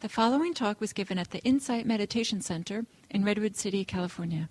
[0.00, 4.48] The following talk was given at the Insight Meditation Center in Redwood City, California.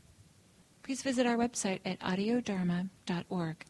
[0.83, 3.66] Please visit our website at audiodharma.org.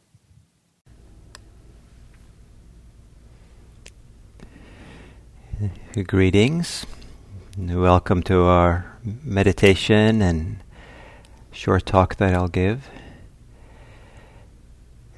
[6.05, 6.85] Greetings.
[7.57, 10.57] Welcome to our meditation and
[11.53, 12.89] short talk that I'll give.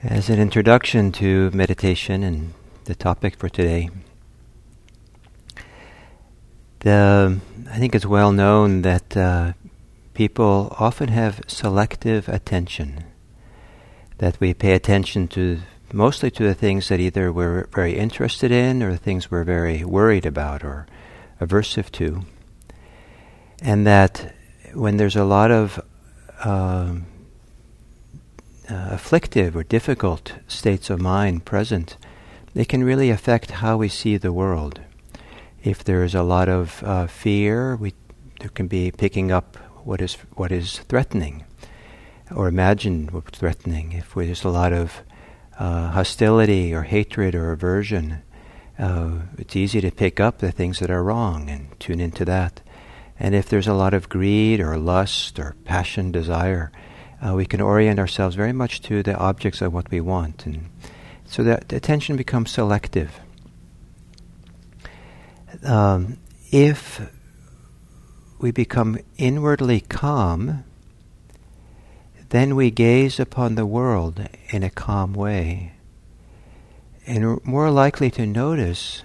[0.03, 2.53] As an introduction to meditation and
[2.85, 3.89] the topic for today,
[6.81, 7.39] the,
[7.71, 9.53] I think it's well known that uh,
[10.13, 13.05] people often have selective attention.
[14.17, 15.61] That we pay attention to
[15.93, 19.83] mostly to the things that either we're very interested in or the things we're very
[19.83, 20.87] worried about or
[21.39, 22.23] aversive to.
[23.61, 24.33] And that
[24.73, 25.79] when there's a lot of
[26.43, 27.05] um,
[28.69, 31.97] uh, afflictive or difficult states of mind present,
[32.53, 34.81] they can really affect how we see the world.
[35.63, 37.93] If there is a lot of uh, fear, we
[38.39, 41.43] there can be picking up what is what is threatening,
[42.35, 43.91] or imagine what's threatening.
[43.91, 45.03] If there's a lot of
[45.59, 48.23] uh, hostility or hatred or aversion,
[48.79, 52.61] uh, it's easy to pick up the things that are wrong and tune into that.
[53.19, 56.71] And if there's a lot of greed or lust or passion, desire,
[57.23, 60.71] uh, we can orient ourselves very much to the objects of what we want, and
[61.23, 63.19] so that attention becomes selective
[65.63, 66.17] um,
[66.51, 67.01] if
[68.39, 70.63] we become inwardly calm,
[72.29, 75.73] then we gaze upon the world in a calm way
[77.05, 79.03] and are more likely to notice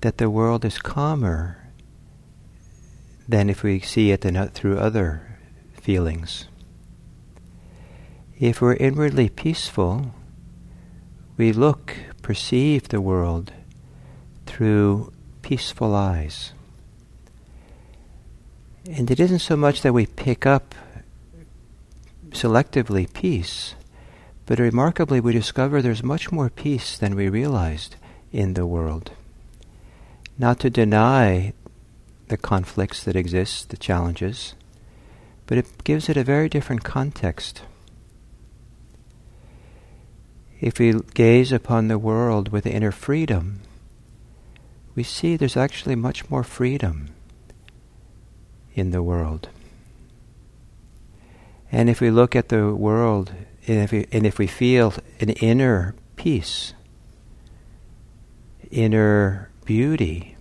[0.00, 1.70] that the world is calmer
[3.28, 4.22] than if we see it
[4.54, 5.38] through other
[5.80, 6.46] feelings.
[8.38, 10.14] If we're inwardly peaceful,
[11.36, 13.52] we look, perceive the world
[14.46, 15.12] through
[15.48, 16.52] peaceful eyes.
[18.86, 20.74] And it isn't so much that we pick up
[22.32, 23.74] selectively peace,
[24.44, 27.96] but remarkably we discover there's much more peace than we realized
[28.30, 29.12] in the world.
[30.36, 31.54] Not to deny
[32.26, 34.54] the conflicts that exist, the challenges,
[35.46, 37.62] but it gives it a very different context.
[40.60, 43.62] If we gaze upon the world with inner freedom,
[44.98, 47.08] we see there's actually much more freedom
[48.74, 49.48] in the world.
[51.70, 53.30] And if we look at the world,
[53.68, 56.74] and if we, and if we feel an inner peace,
[58.72, 60.36] inner beauty,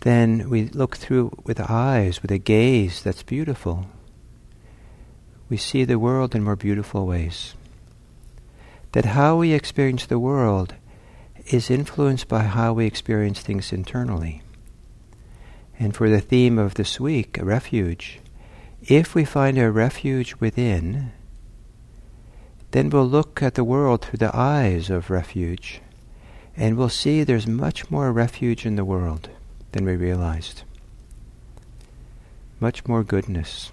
[0.00, 3.86] then we look through with eyes, with a gaze that's beautiful.
[5.48, 7.54] We see the world in more beautiful ways.
[8.90, 10.74] That how we experience the world
[11.46, 14.42] is influenced by how we experience things internally.
[15.78, 18.20] And for the theme of this week, refuge,
[18.82, 21.12] if we find a refuge within,
[22.70, 25.80] then we'll look at the world through the eyes of refuge,
[26.56, 29.28] and we'll see there's much more refuge in the world
[29.72, 30.62] than we realized.
[32.58, 33.70] Much more goodness.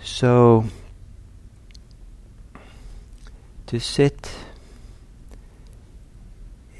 [0.00, 0.66] So,
[3.66, 4.30] to sit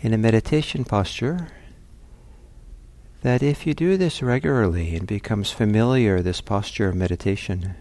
[0.06, 1.48] in a meditation posture
[3.22, 7.74] that if you do this regularly and becomes familiar, this posture of meditation,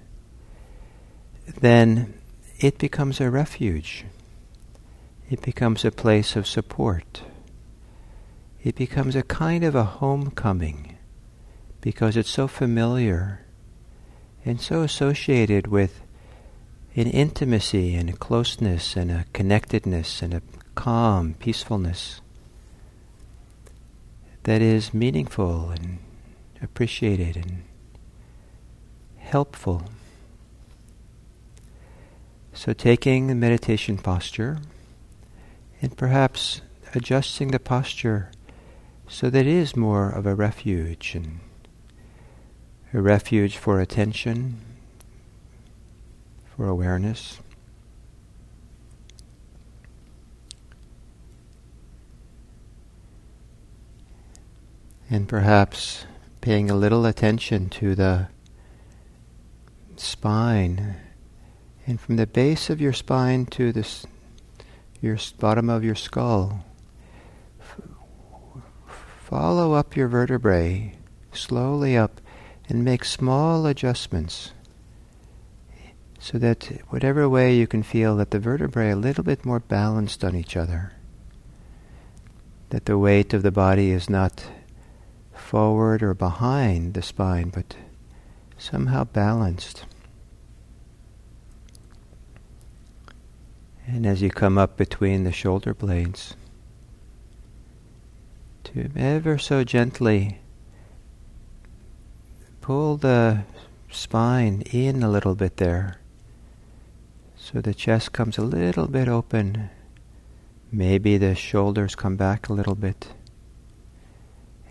[1.62, 2.12] then
[2.58, 4.06] it becomes a refuge.
[5.30, 7.22] It becomes a place of support.
[8.64, 10.98] It becomes a kind of a homecoming
[11.80, 13.46] because it's so familiar
[14.44, 16.02] and so associated with
[16.96, 20.42] an intimacy and a closeness and a connectedness and a
[20.76, 22.22] calm, peacefulness
[24.46, 25.98] that is meaningful and
[26.62, 27.64] appreciated and
[29.18, 29.84] helpful.
[32.54, 34.60] So, taking the meditation posture
[35.82, 36.62] and perhaps
[36.94, 38.32] adjusting the posture
[39.08, 41.40] so that it is more of a refuge and
[42.94, 44.62] a refuge for attention,
[46.56, 47.40] for awareness.
[55.10, 56.06] And perhaps
[56.42, 58.28] paying a little attention to the
[59.96, 60.96] spine.
[61.88, 63.86] And from the base of your spine to the
[65.06, 66.66] your bottom of your skull
[69.20, 70.96] follow up your vertebrae
[71.32, 72.20] slowly up
[72.68, 74.52] and make small adjustments
[76.18, 79.60] so that whatever way you can feel that the vertebrae are a little bit more
[79.60, 80.94] balanced on each other
[82.70, 84.48] that the weight of the body is not
[85.46, 87.76] forward or behind the spine, but
[88.58, 89.86] somehow balanced.
[93.88, 96.36] And as you come up between the shoulder blades,
[98.64, 100.40] to ever so gently
[102.62, 103.44] pull the
[103.92, 106.00] spine in a little bit there.
[107.38, 109.70] So the chest comes a little bit open.
[110.72, 113.15] Maybe the shoulders come back a little bit.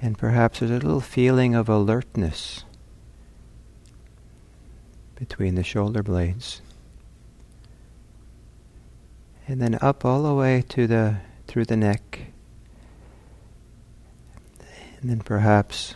[0.05, 2.65] And perhaps there's a little feeling of alertness
[5.15, 6.61] between the shoulder blades.
[9.49, 12.21] And then up all the way to the through the neck.
[15.01, 15.95] And then perhaps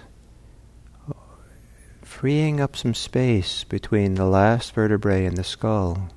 [2.00, 6.08] freeing up some space between the last vertebrae and the skull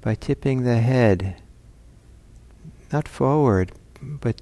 [0.00, 1.42] by tipping the head
[2.92, 4.40] not forward, but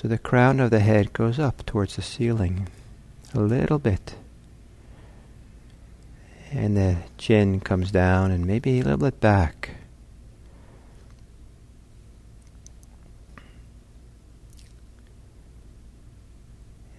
[0.00, 2.68] so the crown of the head goes up towards the ceiling
[3.34, 4.14] a little bit.
[6.52, 9.70] And the chin comes down and maybe a little bit back.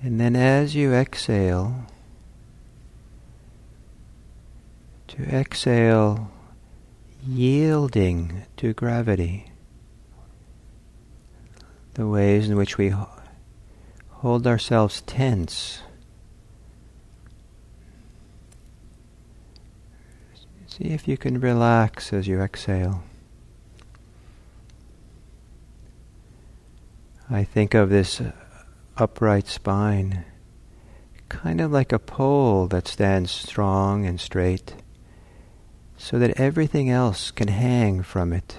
[0.04, 1.86] And then as you exhale,
[5.07, 6.30] to exhale,
[7.25, 9.54] yielding to gravity,
[12.00, 12.94] the ways in which we
[14.07, 15.81] hold ourselves tense.
[20.66, 23.04] See if you can relax as you exhale.
[27.30, 28.31] I think of this uh,
[28.95, 30.24] upright spine,
[31.28, 34.74] kind of like a pole that stands strong and straight,
[35.98, 38.56] so that everything else can hang from it.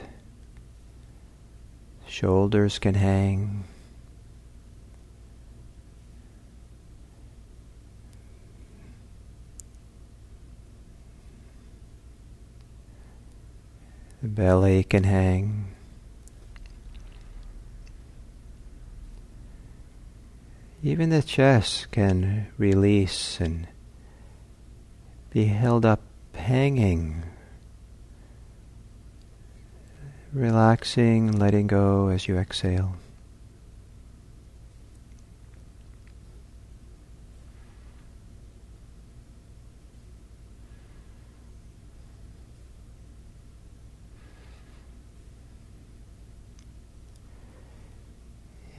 [2.11, 3.63] Shoulders can hang.
[14.21, 15.69] The belly can hang.
[20.83, 23.69] Even the chest can release and
[25.31, 26.03] be held up
[26.35, 27.23] hanging,
[30.33, 32.97] relaxing, letting go as you exhale.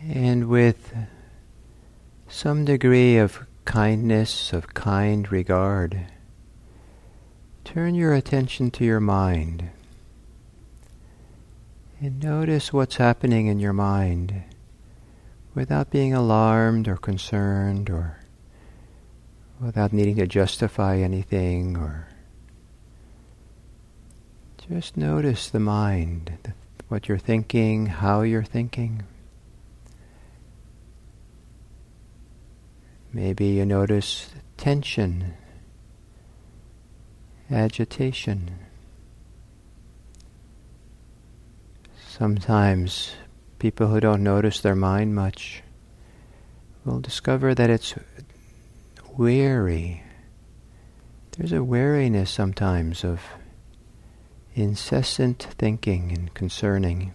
[0.03, 0.95] And with
[2.27, 6.07] some degree of kindness, of kind regard,
[7.63, 9.69] turn your attention to your mind
[12.01, 14.43] and notice what's happening in your mind
[15.53, 18.17] without being alarmed or concerned or
[19.59, 22.07] without needing to justify anything or
[24.67, 26.37] just notice the mind,
[26.87, 29.03] what you're thinking, how you're thinking.
[33.13, 35.35] Maybe you notice tension,
[37.51, 38.70] agitation.
[42.21, 43.15] Sometimes
[43.57, 45.63] people who don't notice their mind much
[46.85, 47.95] will discover that it's
[49.17, 50.03] weary.
[51.31, 53.21] There's a weariness sometimes of
[54.53, 57.11] incessant thinking and concerning.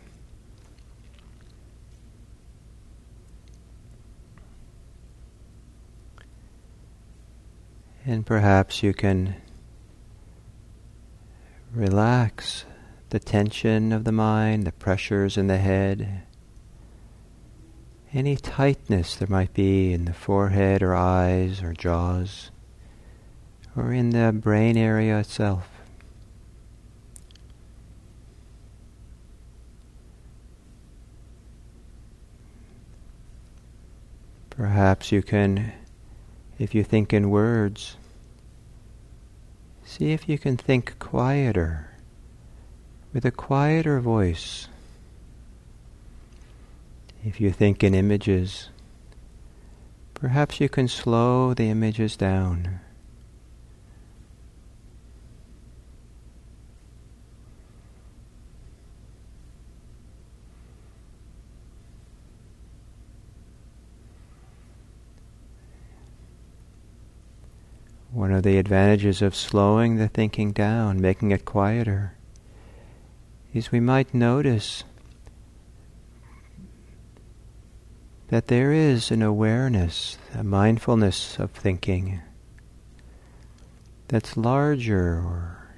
[8.04, 9.36] And perhaps you can
[11.72, 12.64] relax
[13.10, 16.22] the tension of the mind, the pressures in the head,
[18.12, 22.50] any tightness there might be in the forehead or eyes or jaws,
[23.76, 25.68] or in the brain area itself.
[34.50, 35.72] Perhaps you can
[36.58, 37.96] if you think in words,
[39.84, 41.90] see if you can think quieter,
[43.16, 44.68] with a quieter voice.
[47.24, 48.68] If you think in images,
[50.12, 52.80] perhaps you can slow the images down.
[68.12, 72.15] One of the advantages of slowing the thinking down, making it quieter,
[73.56, 74.84] is we might notice
[78.28, 82.20] that there is an awareness, a mindfulness of thinking
[84.08, 85.68] that's larger or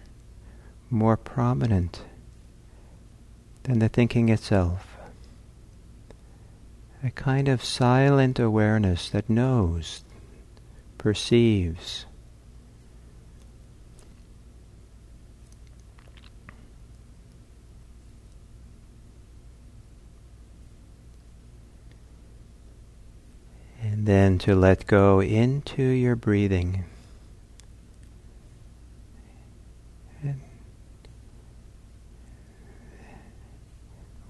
[0.90, 2.02] more prominent
[3.62, 4.96] than the thinking itself.
[7.04, 10.02] A kind of silent awareness that knows,
[10.96, 12.06] perceives,
[23.98, 26.84] And then to let go into your breathing.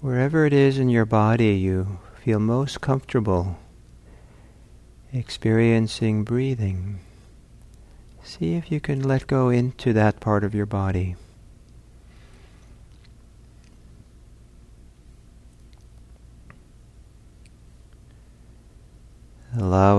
[0.01, 3.59] wherever it is in your body you feel most comfortable
[5.13, 6.99] experiencing breathing,
[8.23, 11.15] see if you can let go into that part of your body.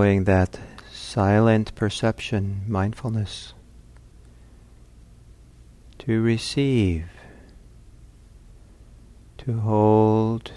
[0.01, 0.59] Allowing that
[0.91, 3.53] silent perception, mindfulness,
[5.99, 7.05] to receive,
[9.37, 10.53] to hold,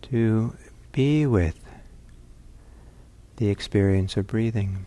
[0.00, 0.54] to
[0.92, 1.58] be with
[3.38, 4.86] the experience of breathing.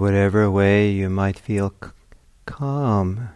[0.00, 1.90] Whatever way you might feel c-
[2.46, 3.28] calm,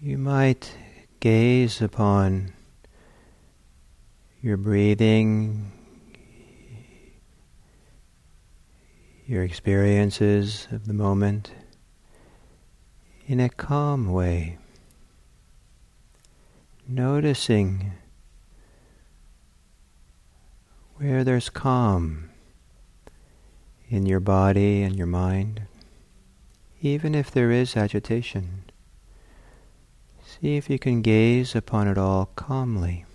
[0.00, 0.74] you might
[1.20, 2.50] gaze upon
[4.40, 5.70] your breathing,
[9.26, 11.52] your experiences of the moment
[13.26, 14.56] in a calm way,
[16.88, 17.92] noticing
[20.96, 22.30] where there's calm
[23.88, 25.62] in your body and your mind,
[26.82, 28.64] even if there is agitation.
[30.22, 33.05] See if you can gaze upon it all calmly.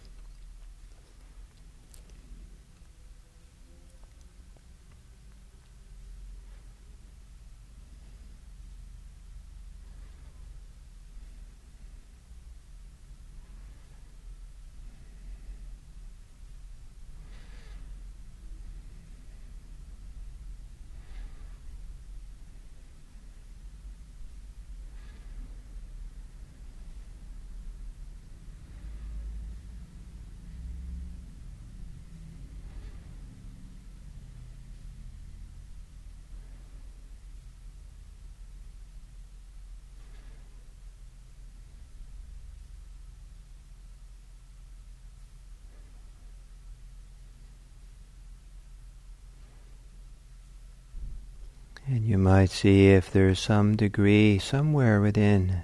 [52.02, 55.62] And you might see if there's some degree somewhere within,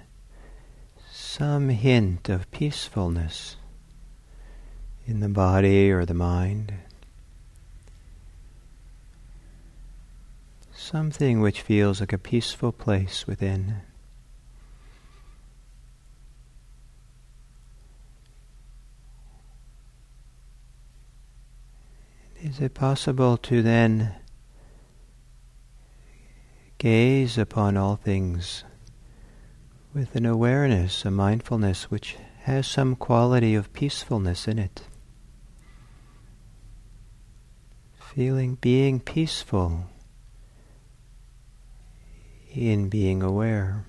[1.10, 3.56] some hint of peacefulness
[5.04, 6.74] in the body or the mind.
[10.72, 13.78] Something which feels like a peaceful place within.
[22.40, 24.14] Is it possible to then
[26.78, 28.62] gaze upon all things
[29.92, 34.82] with an awareness, a mindfulness which has some quality of peacefulness in it.
[38.14, 39.86] Feeling being peaceful
[42.54, 43.84] in being aware.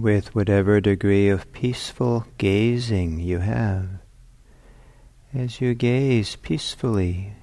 [0.00, 3.86] With whatever degree of peaceful gazing you have,
[5.34, 7.34] as you gaze peacefully,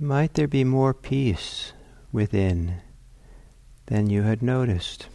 [0.00, 1.74] might there be more peace
[2.10, 2.78] within
[3.86, 5.06] than you had noticed?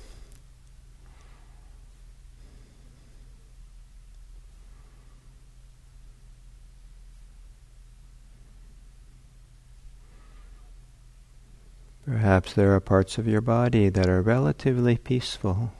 [12.06, 15.74] Perhaps there are parts of your body that are relatively peaceful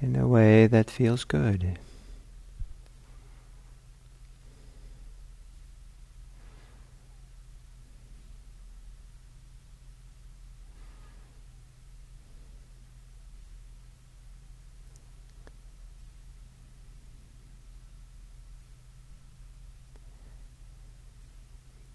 [0.00, 1.80] in a way that feels good.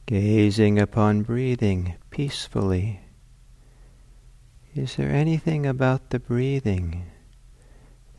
[0.05, 2.99] Gazing upon breathing peacefully.
[4.75, 7.05] Is there anything about the breathing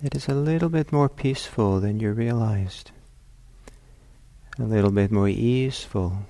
[0.02, 2.90] that is a little bit more peaceful than you realized?
[4.59, 6.26] A little bit more easeful?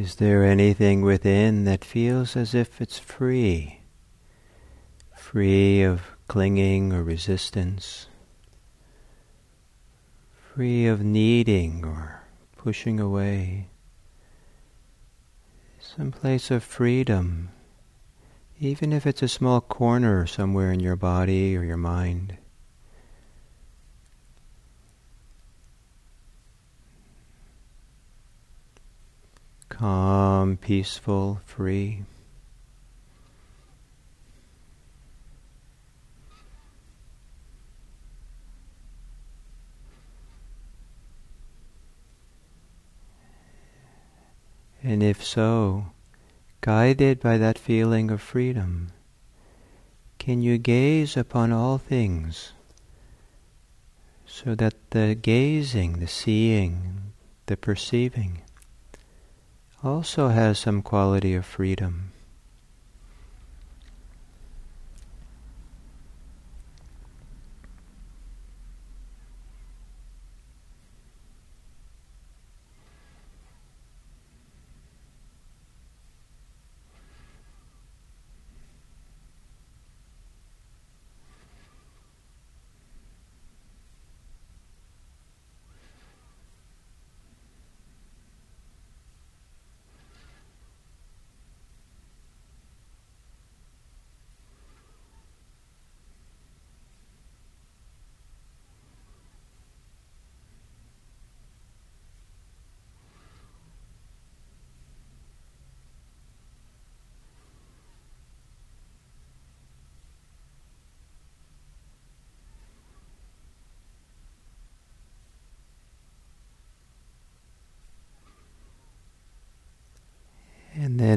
[0.00, 3.80] Is there anything within that feels as if it's free?
[5.14, 8.06] Free of clinging or resistance?
[10.54, 12.22] Free of needing or
[12.56, 13.68] pushing away?
[15.78, 17.50] Some place of freedom,
[18.58, 22.38] even if it's a small corner somewhere in your body or your mind.
[29.80, 32.02] Calm, peaceful, free.
[44.82, 45.86] And if so,
[46.60, 48.92] guided by that feeling of freedom,
[50.18, 52.52] can you gaze upon all things
[54.26, 57.14] so that the gazing, the seeing,
[57.46, 58.42] the perceiving
[59.82, 62.09] also has some quality of freedom.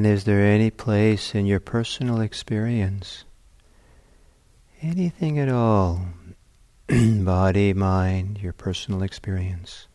[0.04, 3.24] And is there any place in your personal experience,
[4.82, 6.08] anything at all,
[6.90, 9.86] body, mind, your personal experience,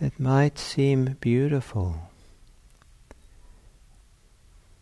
[0.00, 2.10] that might seem beautiful,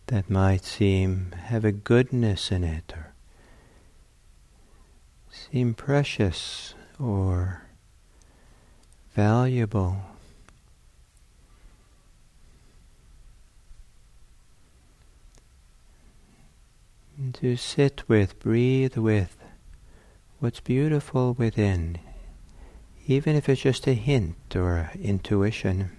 [0.06, 3.12] that might seem have a goodness in it, or
[5.28, 7.64] seem precious or
[9.14, 10.11] valuable?
[17.32, 19.38] And to sit with, breathe with
[20.38, 21.98] what's beautiful within,
[23.06, 25.92] even if it's just a hint or intuition.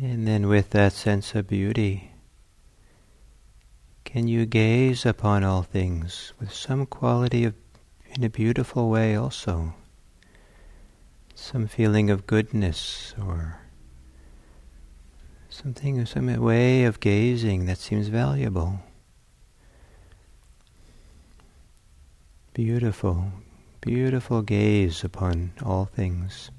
[0.00, 2.11] And then with that sense of beauty,
[4.12, 7.54] can you gaze upon all things with some quality of,
[8.14, 9.72] in a beautiful way also?
[11.34, 13.58] Some feeling of goodness or
[15.48, 18.80] something, some way of gazing that seems valuable.
[22.52, 23.32] Beautiful,
[23.80, 26.50] beautiful gaze upon all things.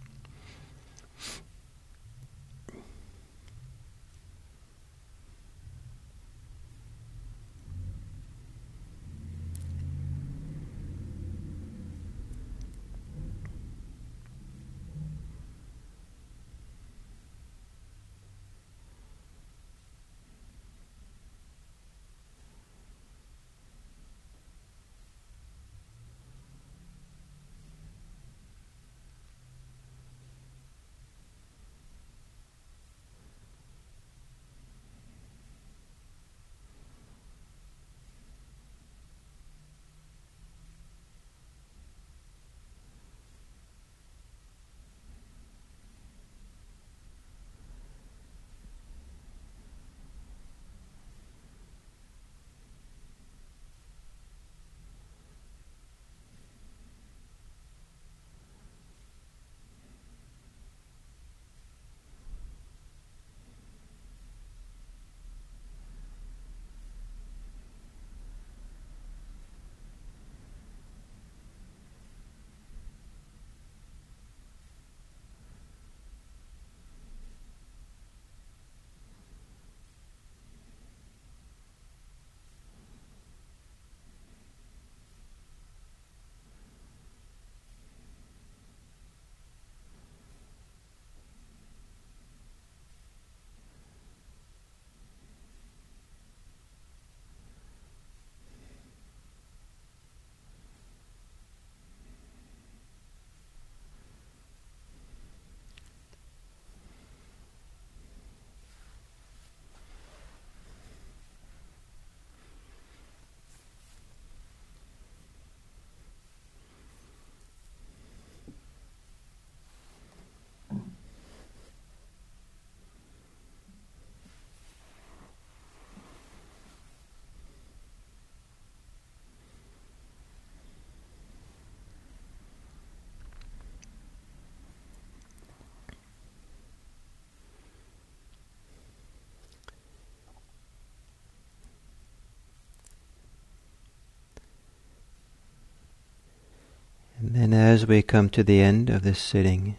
[147.54, 149.76] As we come to the end of this sitting,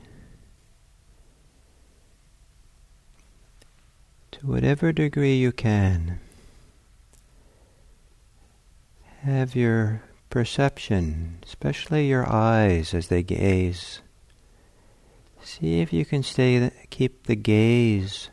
[4.32, 6.20] to whatever degree you can,
[9.22, 14.00] have your perception, especially your eyes as they gaze.
[15.42, 18.30] See if you can stay, keep the gaze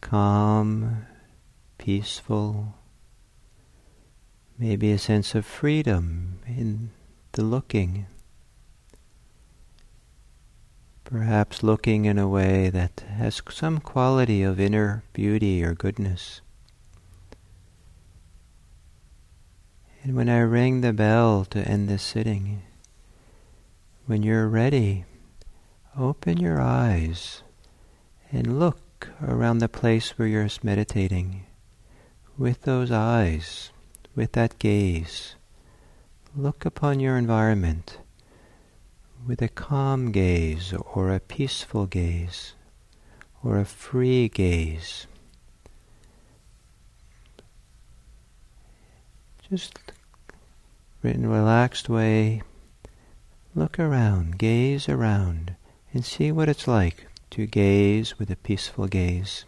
[0.00, 1.04] calm,
[1.78, 2.74] peaceful,
[4.56, 6.90] maybe a sense of freedom in
[7.36, 8.06] the looking.
[11.04, 16.40] Perhaps looking in a way that has some quality of inner beauty or goodness.
[20.02, 22.62] And when I ring the bell to end this sitting,
[24.06, 25.04] when you're ready,
[25.94, 27.42] open your eyes
[28.32, 31.44] and look around the place where you're meditating
[32.38, 33.70] with those eyes,
[34.14, 35.36] with that gaze.
[36.38, 37.96] Look upon your environment
[39.26, 42.52] with a calm gaze or a peaceful gaze
[43.42, 45.06] or a free gaze.
[49.48, 49.78] Just
[51.02, 52.42] in a relaxed way,
[53.54, 55.56] look around, gaze around,
[55.94, 59.46] and see what it's like to gaze with a peaceful gaze.